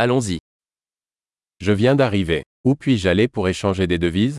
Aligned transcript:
Allons-y. 0.00 0.38
Je 1.58 1.72
viens 1.72 1.96
d'arriver. 1.96 2.44
Où 2.64 2.76
puis-je 2.76 3.08
aller 3.08 3.26
pour 3.26 3.48
échanger 3.48 3.88
des 3.88 3.98
devises? 3.98 4.38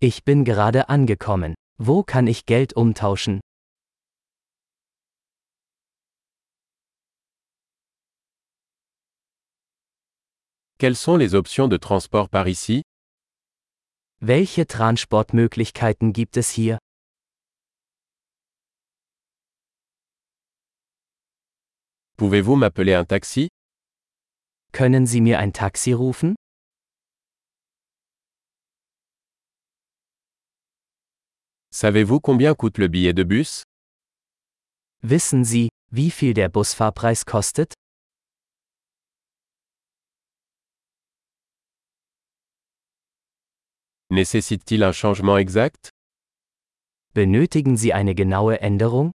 Ich 0.00 0.22
bin 0.22 0.44
gerade 0.44 0.88
angekommen. 0.88 1.54
Wo 1.80 2.04
kann 2.04 2.28
ich 2.28 2.46
Geld 2.46 2.76
umtauschen? 2.76 3.40
Quelles 10.78 11.00
sont 11.00 11.16
les 11.16 11.34
options 11.34 11.66
de 11.66 11.76
transport 11.76 12.28
par 12.30 12.46
ici? 12.46 12.82
Welche 14.20 14.68
Transportmöglichkeiten 14.68 16.12
gibt 16.12 16.36
es 16.36 16.50
hier? 16.50 16.78
Pouvez-vous 22.16 22.54
m'appeler 22.54 22.94
un 22.94 23.04
taxi? 23.04 23.48
Können 24.72 25.06
Sie 25.06 25.20
mir 25.20 25.38
ein 25.38 25.52
Taxi 25.52 25.92
rufen? 25.92 26.34
Savez-vous 31.74 32.20
combien 32.20 32.54
coûte 32.54 32.78
le 32.78 32.88
billet 32.88 33.12
de 33.12 33.24
bus 33.24 33.64
Wissen 35.02 35.44
Sie, 35.44 35.68
wie 35.90 36.10
viel 36.10 36.32
der 36.32 36.48
Busfahrpreis 36.48 37.24
kostet? 37.26 37.74
Nécessite-t-il 44.10 44.82
un 44.84 44.92
changement 44.92 45.38
exact 45.38 45.90
Benötigen 47.14 47.76
Sie 47.76 47.92
eine 47.92 48.14
genaue 48.14 48.60
Änderung? 48.60 49.12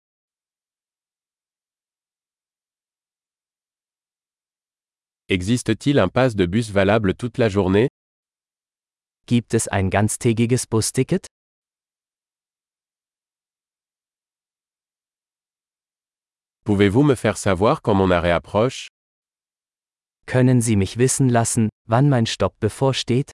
Existe-t-il 5.33 5.97
un 5.97 6.09
pass 6.09 6.35
de 6.35 6.45
bus 6.45 6.69
valable 6.69 7.15
toute 7.15 7.39
la 7.39 7.49
journée? 7.49 7.87
Gibt 9.26 9.55
es 9.55 9.67
ein 9.67 9.90
ganztägiges 9.90 10.67
Busticket? 10.67 11.25
Pouvez-vous 16.65 17.01
me 17.01 17.15
faire 17.15 17.37
savoir 17.37 17.81
quand 17.81 17.95
mon 17.95 18.12
arrêt 18.12 18.29
approche? 18.29 18.90
Können 20.27 20.62
Sie 20.62 20.75
mich 20.75 20.99
wissen 20.99 21.29
lassen, 21.29 21.70
wann 21.87 22.09
mein 22.09 22.27
Stopp 22.27 22.59
bevorsteht? 22.59 23.31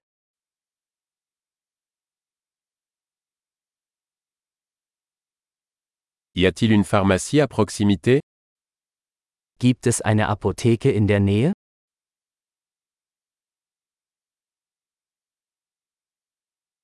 Y 6.33 6.45
a-t-il 6.45 6.71
une 6.71 6.85
pharmacie 6.85 7.41
à 7.41 7.49
proximité? 7.49 8.21
Gibt 9.59 9.85
es 9.85 9.99
eine 9.99 10.29
Apotheke 10.29 10.89
in 10.91 11.07
der 11.07 11.19
Nähe? 11.19 11.51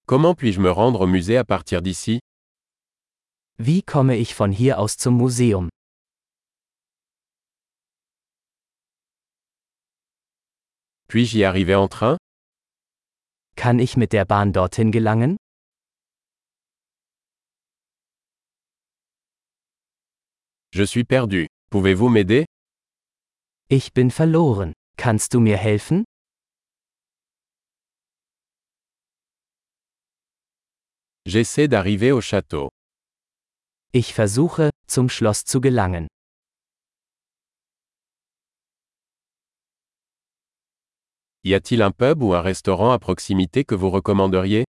Comment 0.08 0.36
puis-je 0.36 0.62
me 0.62 0.70
rendre 0.70 1.02
au 1.02 1.08
musée 1.08 1.36
à 1.36 1.44
partir 1.44 1.82
d'ici? 1.82 2.20
Wie 3.58 3.82
komme 3.82 4.12
ich 4.12 4.36
von 4.36 4.52
hier 4.52 4.78
aus 4.80 4.98
zum 4.98 5.18
Museum? 5.18 5.70
Puis-je 11.08 11.40
y 11.40 11.44
arriver 11.44 11.76
en 11.76 11.88
train? 11.88 12.18
Kann 13.56 13.80
ich 13.80 13.98
mit 13.98 14.12
der 14.12 14.26
Bahn 14.26 14.52
dorthin 14.54 14.92
gelangen? 14.92 15.38
Je 20.72 20.84
suis 20.84 21.04
perdu. 21.04 21.48
Pouvez-vous 21.72 22.10
m'aider? 22.10 22.46
Ich 23.70 23.92
bin 23.94 24.12
verloren. 24.12 24.74
Kannst 24.98 25.34
du 25.34 25.40
mir 25.40 25.58
helfen? 25.58 26.04
J'essaie 31.28 31.68
d'arriver 31.68 32.12
au 32.12 32.22
château. 32.22 32.70
Ich 33.94 34.14
versuche, 34.14 34.70
zum 34.88 35.10
Schloss 35.10 35.44
zu 35.44 35.60
gelangen. 35.60 36.08
Y 41.44 41.56
a-t-il 41.56 41.82
un 41.82 41.92
pub 41.92 42.22
ou 42.22 42.34
un 42.36 42.42
restaurant 42.42 42.92
à 42.92 43.00
proximité 43.00 43.64
que 43.66 43.74
vous 43.74 43.90
recommanderiez 43.90 44.66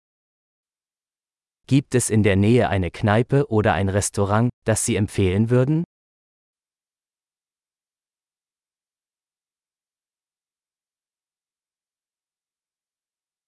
Gibt 1.68 1.96
es 1.96 2.12
in 2.12 2.22
der 2.22 2.36
Nähe 2.36 2.69
eine 2.69 2.92
Kneipe 2.92 3.47
oder 3.50 3.74
ein 3.74 3.90
Restaurant, 3.90 4.50
das 4.66 4.86
Sie 4.86 4.96
empfehlen 4.96 5.50
würden? 5.50 5.84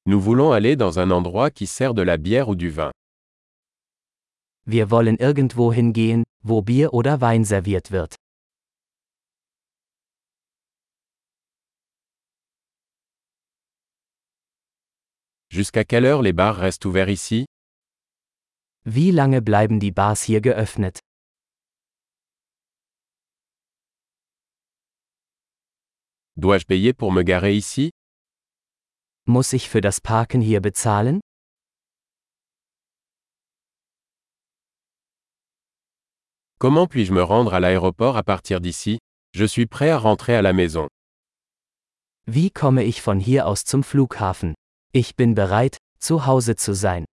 Nous 0.08 0.20
voulons 0.22 0.52
aller 0.52 0.76
dans 0.76 1.00
un 1.00 1.10
endroit 1.10 1.50
qui 1.50 1.66
sert 1.66 1.96
de 1.96 2.04
la 2.04 2.18
bière 2.18 2.48
ou 2.48 2.56
du 2.56 2.70
vin. 2.70 2.92
Wir 4.68 4.92
wollen 4.92 5.18
irgendwo 5.20 5.72
hingehen, 5.74 6.24
wo 6.44 6.62
Bier 6.62 6.94
oder 6.94 7.22
Wein 7.22 7.44
serviert 7.44 7.90
wird. 7.90 8.16
Jusqu'à 15.50 15.84
quelle 15.84 16.06
heure 16.06 16.22
les 16.22 16.34
bars 16.34 16.60
restent 16.60 16.86
ouverts 16.86 17.12
ici? 17.12 17.46
Wie 18.86 19.10
lange 19.10 19.42
bleiben 19.42 19.80
die 19.80 19.92
Bars 19.92 20.22
hier 20.22 20.42
geöffnet? 20.42 21.00
Dois-je 26.38 26.66
payer 26.66 26.94
pour 26.94 27.12
me 27.12 27.24
garer 27.24 27.50
ici? 27.50 27.90
Muss 29.28 29.54
ich 29.54 29.70
für 29.70 29.82
das 29.82 30.02
Parken 30.02 30.40
hier 30.40 30.62
bezahlen? 30.62 31.20
Comment 36.60 36.88
puis-je 36.88 37.12
me 37.12 37.24
rendre 37.24 37.56
à 37.56 37.60
l'aéroport 37.60 38.18
à 38.18 38.24
partir 38.24 38.62
d'ici 38.62 39.00
Je 39.34 39.46
suis 39.46 39.66
prêt 39.66 39.90
à 39.90 39.98
rentrer 39.98 40.36
à 40.36 40.44
la 40.44 40.54
maison. 40.54 40.88
Wie 42.28 42.52
komme 42.52 42.84
ich 42.84 43.02
von 43.02 43.20
hier 43.20 43.48
aus 43.48 43.64
zum 43.64 43.84
Flughafen? 43.84 44.54
Ich 44.94 45.16
bin 45.16 45.34
bereit, 45.34 45.78
zu 46.00 46.28
Hause 46.28 46.56
zu 46.56 46.76
sein. 46.76 47.06